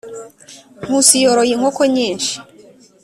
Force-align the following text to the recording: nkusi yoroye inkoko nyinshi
nkusi 0.83 1.15
yoroye 1.23 1.51
inkoko 1.55 1.81
nyinshi 1.95 2.33